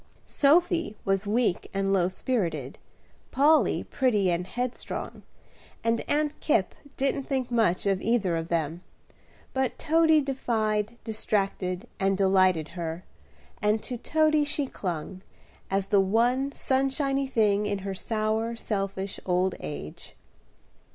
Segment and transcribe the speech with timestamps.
[0.25, 2.79] Sophy was weak and low spirited,
[3.29, 5.21] Polly pretty and headstrong,
[5.83, 8.81] and Aunt Kipp didn't think much of either of them;
[9.53, 13.03] but Toady defied, distracted, and delighted her,
[13.61, 15.21] and to Toady she clung,
[15.69, 20.15] as the one sunshiny thing in her sour, selfish old age.